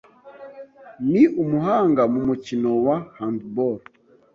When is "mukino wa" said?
2.27-2.97